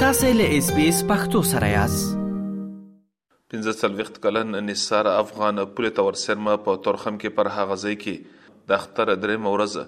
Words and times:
تاسو 0.00 0.28
له 0.38 0.50
اس 0.56 0.66
بي 0.74 0.82
اس 0.88 0.98
پختو 1.06 1.38
سره 1.52 1.68
یاست 1.68 2.10
پنځه 3.54 3.72
څلويخت 3.78 4.18
کلن 4.26 4.52
نثار 4.66 5.08
افغان 5.12 5.58
پوله 5.80 5.90
تور 5.96 6.18
سرما 6.20 6.54
په 6.66 6.76
تورخم 6.84 7.16
کې 7.22 7.38
پر 7.38 7.50
هغه 7.54 7.78
ځای 7.84 7.96
کې 8.04 8.52
د 8.72 8.76
اختر 8.76 9.12
درې 9.24 9.40
مورزه 9.48 9.84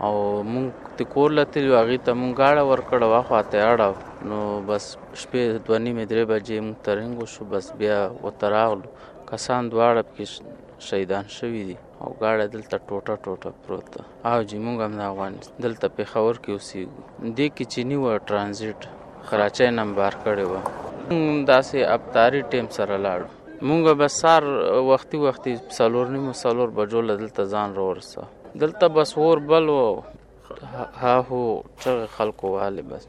او 0.07 0.13
مونږ 0.53 0.69
د 1.03 1.11
کور 1.17 1.29
لته 1.41 1.57
یو 1.67 1.75
هغه 1.81 1.97
ته 2.07 2.13
مونږ 2.21 2.33
غاړه 2.41 2.63
ورکړه 2.71 3.07
واخو 3.15 3.39
ته 3.55 3.59
اړه 3.73 3.91
نو 4.33 4.39
بس 4.71 4.85
شپې 5.21 5.43
دوه 5.67 5.79
نیمه 5.89 6.05
درې 6.13 6.25
بجې 6.33 6.57
مونږ 6.65 6.77
ترنګ 6.87 7.13
شو 7.35 7.43
بس 7.53 7.67
بیا 7.83 7.99
وتراغلو 8.25 8.87
کسان 9.35 9.61
دواړه 9.73 10.01
پکې 10.09 10.25
شهیدان 10.87 11.25
شوي 11.37 11.61
دي 11.69 11.77
او 12.03 12.11
ګاړه 12.23 12.47
دلته 12.55 12.77
ټوټه 12.89 13.15
ټوټه 13.25 13.51
پروت 13.63 13.87
ده 13.95 14.03
او 14.31 14.39
چې 14.49 14.57
موږ 14.67 14.79
هم 14.85 14.93
د 14.99 15.01
افغانستان 15.13 15.55
دلته 15.65 15.87
پېښور 15.97 16.35
کې 16.43 16.51
اوسېږو 16.57 16.99
دې 17.39 17.49
کې 17.55 17.65
چینی 17.73 17.97
و 18.01 18.07
ترانزیټ 18.29 18.81
خراچۍ 19.31 19.69
نه 19.79 19.85
بار 19.99 20.15
کړی 20.25 20.45
و 20.53 20.55
موږ 21.21 21.39
داسې 21.53 21.79
ابتاري 21.97 22.41
ټیم 22.55 22.67
سره 22.79 22.95
لاړو 23.09 23.29
موږ 23.73 23.83
به 24.03 24.09
سار 24.21 24.43
وختي 24.93 25.19
وختي 25.27 25.53
څلور 25.79 26.05
نیمو 26.17 26.33
څلور 26.45 26.69
بجو 26.81 27.01
له 27.11 27.15
دلته 27.27 27.43
ځان 27.53 27.69
راورسه 27.83 28.21
دلته 28.65 28.85
بس 28.99 29.11
اور 29.27 29.39
بل 29.53 29.67
و 29.77 29.79
ها 31.03 31.15
هو 31.29 31.43
چغې 31.83 32.07
خلکو 32.19 32.47
والې 32.57 32.85
بس 32.91 33.05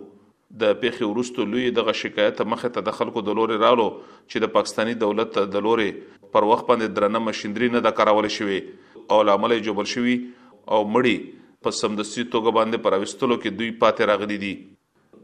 د 0.61 0.77
پیخي 0.83 1.07
ورستو 1.11 1.45
لوی 1.53 1.71
دغه 1.81 1.95
شکایت 2.03 2.43
مخه 2.51 2.69
ته 2.77 2.83
د 2.89 2.95
خلکو 3.01 3.23
د 3.29 3.35
لوري 3.41 3.57
رالو 3.67 3.89
چې 3.97 4.45
د 4.47 4.53
پاکستانی 4.57 4.95
دولت 5.05 5.41
د 5.57 5.67
لوري 5.69 5.89
پر 6.37 6.47
وخت 6.53 6.69
باندې 6.71 6.95
درنه 7.01 7.21
مشندري 7.29 7.69
نه 7.77 7.83
د 7.89 7.93
کارول 7.99 8.29
شوی 8.39 8.61
او 9.11 9.23
لامل 9.27 9.55
جبر 9.67 9.85
شوی 9.93 10.15
او 10.75 10.81
مړی 10.95 11.15
په 11.67 11.71
سمدستي 11.77 12.25
توګه 12.33 12.57
باندې 12.57 12.83
پراوستلو 12.87 13.37
کې 13.43 13.61
دوی 13.61 13.71
پاتې 13.85 14.11
راغلي 14.11 14.39
دي 14.43 14.55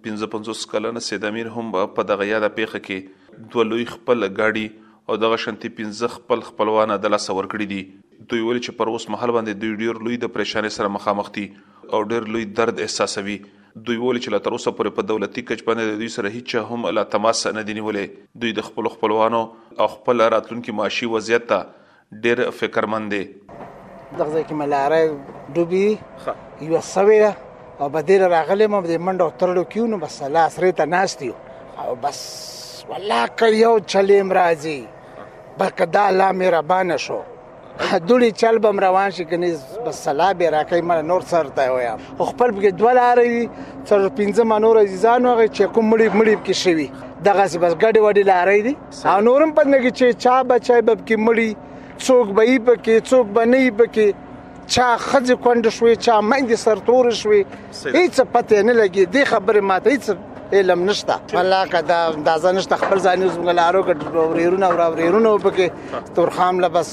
55 0.06 0.62
کلن 0.74 1.00
سید 1.08 1.26
امیر 1.30 1.50
هم 1.56 1.74
په 1.98 2.06
دغه 2.12 2.28
یاد 2.30 2.46
پیخه 2.60 2.80
کې 2.86 3.42
دوه 3.54 3.66
لوی 3.72 3.86
خپل 3.90 4.26
گاډي 4.26 4.94
او 5.12 5.18
دغه 5.24 5.38
شنتي 5.44 5.72
15 5.82 6.10
خپل 6.14 6.44
خپلوان 6.48 6.94
د 7.06 7.12
لاس 7.16 7.28
ور 7.32 7.50
کړی 7.56 7.74
دي 7.74 8.30
دوی 8.32 8.40
ول 8.48 8.60
چې 8.64 8.78
پر 8.80 8.92
اوس 8.94 9.08
محل 9.16 9.34
باندې 9.36 9.60
دوی 9.64 9.86
ډیر 9.86 10.00
لوی 10.08 10.18
د 10.24 10.32
پریشانې 10.36 10.78
سره 10.78 10.94
مخامخ 10.96 11.30
دي 11.38 11.44
او 11.96 12.00
ډیر 12.12 12.28
لوی 12.36 12.46
درد 12.60 12.82
احساسوي 12.86 13.36
دوی 13.48 13.96
وویل 14.00 14.20
چې 14.20 14.36
لا 14.36 14.40
تر 14.46 14.56
اوسه 14.56 14.74
پورې 14.78 14.98
په 15.00 15.08
دولتي 15.12 15.44
کچ 15.50 15.64
باندې 15.68 16.02
دوی 16.02 16.12
سره 16.16 16.32
هیڅ 16.34 16.72
هم 16.72 16.90
لا 16.98 17.04
تماس 17.16 17.44
نه 17.58 17.68
دی 17.70 17.76
نیولې 17.80 18.40
دوی 18.44 18.56
د 18.60 18.68
خپل 18.70 18.90
خپلوانو 18.96 19.44
او 19.84 19.88
خپل 19.98 20.26
راتلونکو 20.36 20.76
معاشي 20.80 21.12
وضعیت 21.16 21.48
ته 21.54 21.62
ډېر 21.68 22.58
فکرمند 22.62 23.16
دي 23.16 23.22
دغه 24.18 24.30
ځای 24.34 24.44
کې 24.48 24.54
ملاره 24.62 25.00
دوبي 25.56 25.86
یو 26.72 26.80
سوي 26.94 27.18
او 27.80 27.88
بدیر 27.94 28.20
راغلی 28.34 28.66
مو 28.72 28.80
د 28.86 28.92
منډه 29.06 29.30
ترلو 29.42 29.64
کیو 29.74 29.84
نو 29.92 29.96
بس 30.02 30.18
لاس 30.36 30.54
ری 30.64 30.72
ته 30.80 30.84
ناستیو 30.96 31.34
او 31.84 31.94
بس 32.02 32.18
والله 32.90 33.22
کړ 33.38 33.50
یو 33.64 33.72
چلیم 33.94 34.28
راځي 34.38 34.80
بکدا 35.60 36.04
لا 36.20 36.28
مې 36.38 36.46
ربانه 36.58 36.96
شو 37.06 37.20
دوړي 38.08 38.30
چل 38.42 38.58
بم 38.64 38.80
روان 38.86 39.10
شي 39.18 39.24
کني 39.32 39.50
بس 39.86 40.04
سلا 40.08 40.30
به 40.40 40.50
راکې 40.56 40.82
مر 40.90 41.02
نور 41.10 41.20
سر 41.32 41.48
ته 41.58 41.72
ویا 41.74 41.96
خپل 42.18 42.50
بګ 42.58 42.72
دول 42.82 42.98
اړي 42.98 43.48
تر 43.90 44.08
15 44.22 44.44
منور 44.52 44.80
عزیزانو 44.84 45.34
غي 45.34 45.48
چې 45.48 45.62
کوم 45.62 45.94
مړي 45.94 46.20
مړي 46.20 46.46
کې 46.46 46.62
شوی 46.62 46.88
دغه 47.28 47.44
بس 47.44 47.76
ګډي 47.84 48.00
وډي 48.00 48.24
لارې 48.32 48.60
دي 48.68 48.76
او 49.12 49.20
نورم 49.30 49.54
پد 49.58 49.66
نه 49.74 49.78
کې 49.84 50.00
چې 50.00 50.24
چا 50.24 50.42
بچای 50.54 50.82
بب 50.90 51.06
کې 51.06 51.28
مړي 51.28 51.50
څوک 51.98 52.26
به 52.36 52.42
یې 52.48 52.58
پکې 52.68 52.94
څوک 53.10 53.26
به 53.34 53.46
نه 53.46 53.58
یې 53.64 53.70
پکې 53.78 54.06
چا 54.74 54.86
خځې 55.06 55.34
کونډه 55.44 55.70
شوې 55.76 55.94
چا 56.04 56.16
مندې 56.30 56.56
سرتور 56.66 57.04
شوې 57.20 57.40
هیڅ 57.96 58.14
پته 58.32 58.62
نه 58.66 58.72
لګي 58.80 59.04
دې 59.14 59.24
خبره 59.32 59.60
ماته 59.68 59.90
هیڅ 59.94 60.06
علم 60.56 60.80
نشته 60.88 61.14
علاقه 61.42 61.80
دا 61.90 61.98
اندازه 62.16 62.50
نشته 62.58 62.74
خپل 62.82 62.98
ځان 63.04 63.20
زموږ 63.34 63.48
لارو 63.60 63.82
کډ 63.86 63.98
ورېرونه 64.28 64.66
او 64.70 64.76
ورېرونه 64.92 65.30
پکې 65.46 65.66
تورخام 66.18 66.60
لا 66.66 66.68
بس 66.78 66.92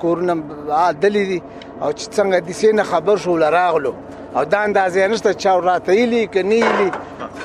کورنم 0.00 0.40
عادلې 0.80 1.24
دي 1.30 1.40
او 1.82 1.90
چې 1.98 2.04
څنګه 2.16 2.38
د 2.48 2.58
سینه 2.62 2.82
خبر 2.94 3.16
شو 3.28 3.36
لراغلو 3.44 3.92
او 4.36 4.42
دا 4.56 4.60
اندازه 4.70 5.06
نشته 5.14 5.34
چا 5.46 5.56
راته 5.68 5.92
ایلی 5.92 6.26
کني 6.32 6.58
ایلی 6.72 6.90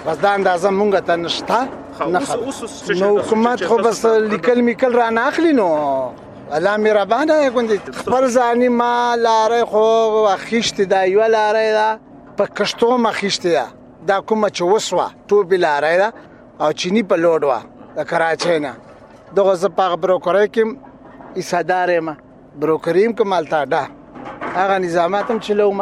بس 0.05 0.17
دا 0.25 0.29
اندازه 0.31 0.69
مونږ 0.69 0.93
ته 1.07 1.15
نشته 1.15 1.59
نو 2.99 3.19
حکومت 3.19 3.65
خو 3.69 3.77
بس 3.87 4.05
لیکل 4.05 4.61
میکل 4.67 4.93
را 5.01 5.09
نه 5.09 5.27
اخلي 5.33 5.51
نو 5.63 5.67
الله 6.57 6.77
مهربان 6.85 7.25
دی 7.31 7.49
ګوندې 7.55 7.77
خپل 7.99 8.23
ځاني 8.35 8.67
ما 8.81 8.95
لارې 9.27 9.61
خو 9.71 9.85
اخیشت 10.37 10.77
دا 10.93 10.99
یو 11.13 11.23
لارې 11.35 11.67
دا 11.77 11.87
په 12.37 12.43
کشتو 12.57 12.89
مخیشت 13.05 13.45
دا 13.55 13.63
دا 14.09 14.17
کومه 14.27 14.49
چې 14.57 14.63
وسوه 14.73 15.07
ټوب 15.29 15.55
لارې 15.63 15.93
دا 16.01 16.09
او 16.63 16.69
چینی 16.79 17.03
په 17.13 17.15
لوډ 17.23 17.41
وا 17.49 17.59
د 17.97 18.07
کراچۍ 18.11 18.57
نه 18.65 18.73
دغه 19.39 19.55
زه 19.63 19.69
په 19.79 19.97
بروکرۍ 20.03 20.51
کې 20.53 21.41
ایصدار 21.41 21.93
ما 22.09 22.13
بروکریم 22.65 23.17
کمال 23.21 23.49
تا 23.55 23.63
دا 23.73 23.81
هغه 23.87 24.77
نظامات 24.85 25.33
هم 25.35 25.41
چلوم 25.49 25.81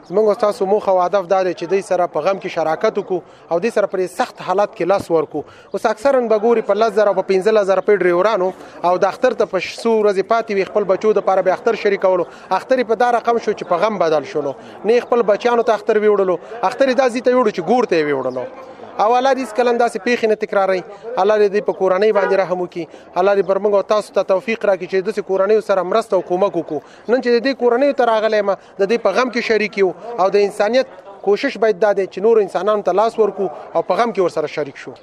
زمونږ 0.08 0.40
تاسو 0.44 0.66
مو 0.72 0.78
خو 0.86 0.94
هدف 1.04 1.28
دا 1.32 1.38
دی 1.48 1.54
چې 1.60 1.70
دوی 1.74 1.82
سره 1.90 2.06
په 2.16 2.26
غم 2.26 2.40
کې 2.42 2.58
شراکت 2.58 3.00
وکړو 3.02 3.54
او 3.56 3.60
دوی 3.64 3.72
سره 3.78 3.90
پر 3.94 4.04
سخت 4.16 4.44
حالات 4.48 4.74
کې 4.76 4.92
لاس 4.92 5.10
ورکو 5.16 5.42
اوس 5.46 5.86
اکثرا 5.92 6.22
بګوري 6.34 6.66
په 6.70 6.78
10000 6.82 7.12
او 7.12 7.16
په 7.22 7.28
15000 7.32 7.82
په 7.90 8.02
ډریورانو 8.04 8.50
او 8.90 8.94
د 9.06 9.08
اختر 9.12 9.38
ته 9.42 9.50
په 9.54 9.66
شسو 9.70 9.94
ورځې 9.94 10.30
پاتې 10.34 10.60
وي 10.60 10.68
خپل 10.72 10.88
بچو 10.94 11.14
د 11.18 11.24
لپاره 11.24 11.48
به 11.50 11.56
اختر 11.58 11.80
شریکولو 11.86 12.28
اختر 12.60 12.84
په 12.92 13.00
دا 13.06 13.10
رقم 13.20 13.42
شو 13.48 13.56
چې 13.58 13.72
په 13.74 13.84
غم 13.86 14.02
بدل 14.06 14.30
شولو 14.34 14.54
نه 14.92 15.02
خپل 15.08 15.26
بچیانو 15.32 15.68
ته 15.72 15.80
اختر 15.80 16.04
ویوړلو 16.04 16.70
اختر 16.72 16.94
دا 17.02 17.10
زیته 17.18 17.36
ویوړو 17.36 17.58
چې 17.58 17.68
ګور 17.74 17.92
ته 17.96 18.08
ویوړلو 18.12 18.73
او 19.00 19.14
الله 19.18 19.34
دې 19.38 19.46
کلن 19.58 19.78
داسې 19.82 20.00
پیښې 20.06 20.28
نه 20.28 20.36
تکراري 20.42 20.82
الله 21.22 21.38
دې 21.48 21.62
په 21.70 21.74
کورنۍ 21.80 22.12
باندې 22.18 22.36
رحم 22.42 22.60
وکړي 22.62 22.88
الله 23.22 23.34
دې 23.36 23.44
برمنګ 23.50 23.74
او 23.76 23.84
تاسو 23.94 24.14
ته 24.18 24.24
توفیق 24.32 24.60
راکړي 24.70 24.88
چې 24.92 25.06
داسې 25.08 25.22
کورنۍ 25.28 25.58
سره 25.70 25.88
مرسته 25.92 26.14
او 26.18 26.22
کومک 26.30 26.54
وکړو 26.56 26.82
نن 27.10 27.22
چې 27.26 27.40
دې 27.46 27.54
کورنۍ 27.62 27.94
ته 28.00 28.04
راغلې 28.12 28.42
ما 28.50 28.56
د 28.82 28.84
دې 28.92 28.98
په 29.06 29.16
غم 29.18 29.30
کې 29.34 29.48
شریک 29.50 29.78
یو 29.84 29.90
او 30.22 30.28
د 30.36 30.48
انسانيت 30.50 30.88
کوشش 31.24 31.58
باید 31.58 31.80
دا 31.80 31.94
دی 31.94 32.04
چې 32.14 32.18
نور 32.28 32.40
انسانانو 32.44 32.82
ته 32.88 32.96
لاس 33.00 33.14
ورکو 33.20 33.46
او 33.50 33.84
په 33.90 33.96
غم 33.98 34.14
کې 34.16 34.24
ورسره 34.26 34.50
شریک 34.56 34.78
شو 34.82 34.94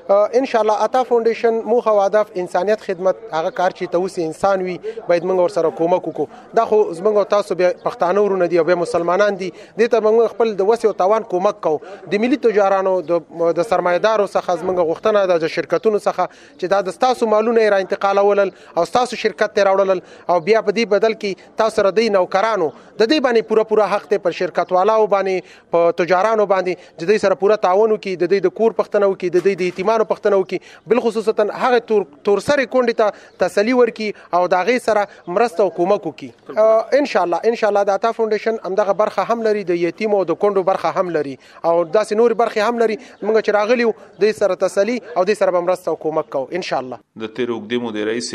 ان 0.40 0.46
شاء 0.52 0.60
الله 0.62 0.86
عطا 0.88 1.02
فاونډیشن 1.10 1.68
موخه 1.70 1.92
او 1.94 2.00
هدف 2.02 2.32
انسانيت 2.42 2.82
خدمت 2.88 3.22
هغه 3.36 3.50
کار 3.60 3.74
چې 3.78 3.92
توسي 3.94 4.24
انسان 4.30 4.64
وي 4.66 4.74
باید 5.08 5.28
موږ 5.30 5.38
ورسره 5.46 5.70
کومک 5.78 6.08
وکړو 6.10 6.56
دا 6.58 6.64
خو 6.72 6.80
زموږ 6.98 7.30
تاسو 7.34 7.56
به 7.62 7.70
پښتانه 7.84 8.24
ورونه 8.26 8.48
دي 8.54 8.60
او 8.64 8.64
به 8.72 8.78
مسلمانان 8.82 9.38
دي 9.44 9.48
دې 9.52 9.94
ته 9.94 10.02
موږ 10.08 10.34
خپل 10.34 10.52
د 10.60 10.68
وسه 10.72 10.90
او 10.90 10.94
توان 11.00 11.28
کومک 11.34 11.60
کوو 11.68 11.80
د 12.16 12.22
ملي 12.26 12.40
تجارانو 12.48 12.92
د 13.06 13.62
سرمایدارو 13.70 14.28
څخه 14.36 14.62
زموږ 14.64 14.86
غوښتنه 14.90 15.26
ده 15.32 15.40
د 15.46 15.52
شرکتونو 15.56 16.02
څخه 16.08 16.28
چې 16.34 16.74
دا 16.74 16.82
د 16.90 16.98
تاسو 17.06 17.30
مالونه 17.36 17.68
را 17.76 17.80
انتقالول 17.86 18.44
او 18.44 18.86
تاسو 18.98 19.22
شرکت 19.24 19.56
ته 19.58 19.68
راوړل 19.70 20.04
او 20.28 20.38
بیا 20.50 20.64
په 20.68 20.76
دې 20.76 20.92
بدل 20.94 21.18
کې 21.24 21.56
تاسو 21.64 21.88
ردی 21.90 22.08
نوکرانو 22.20 22.70
د 22.76 23.02
دې 23.08 23.26
باندې 23.28 23.50
پوره 23.52 23.68
پوره 23.74 23.90
حق 23.96 24.08
ته 24.14 24.24
پر 24.28 24.38
شرکت 24.42 24.78
والاو 24.78 25.10
باندې 25.18 25.58
په 25.76 26.06
تجارانو 26.10 26.46
باندې 26.52 26.88
د 27.02 27.08
دې 27.10 27.22
سره 27.24 27.36
پوره 27.40 27.56
تعاون 27.64 27.92
وکړي 27.94 28.18
د 28.22 28.30
دې 28.32 28.46
د 28.46 28.56
کور 28.60 28.74
پښتنو 28.78 29.08
کې 29.10 29.34
د 29.36 29.44
دې 29.46 29.58
د 29.60 29.70
اعتمادو 29.70 30.06
پښتنو 30.12 30.38
کې 30.52 30.92
بل 30.92 31.02
خصوصا 31.06 31.44
هغه 31.64 31.82
تور 31.90 32.06
تور 32.28 32.42
سره 32.46 32.64
کونډې 32.74 32.94
ته 33.00 33.44
تسلی 33.44 33.76
ورکړي 33.80 34.38
او 34.38 34.48
دا 34.54 34.62
غي 34.70 34.76
سره 34.86 35.04
مرسته 35.38 35.66
او 35.66 35.72
کومک 35.78 36.08
وکړي 36.10 37.00
ان 37.02 37.10
شاء 37.12 37.22
الله 37.26 37.52
ان 37.52 37.58
شاء 37.62 37.70
الله 37.72 37.88
د 37.90 38.00
اتا 38.00 38.12
فاونډیشن 38.18 38.60
همدغه 38.68 38.96
برخه 39.02 39.32
هم 39.34 39.46
لري 39.48 39.64
د 39.72 39.80
یتیم 39.84 40.16
او 40.20 40.22
د 40.32 40.40
کونډو 40.44 40.66
برخه 40.72 41.00
هم 41.00 41.14
لري 41.18 41.36
او 41.44 41.74
داسې 41.84 42.20
نور 42.22 42.36
برخه 42.42 42.70
هم 42.70 42.82
لري 42.84 42.98
موږ 43.04 43.44
چې 43.44 43.58
راغلیو 43.60 43.94
د 44.24 44.36
سره 44.42 44.60
تسلی 44.66 44.98
او 45.14 45.26
د 45.32 45.40
سره 45.42 45.64
مرسته 45.68 45.94
او 45.94 46.00
کومک 46.08 46.32
کوو 46.36 46.56
ان 46.60 46.68
شاء 46.72 46.80
الله 46.86 47.02
د 47.26 47.34
تیر 47.38 47.54
وګدمو 47.56 47.94
د 47.98 48.10
رئیس 48.12 48.32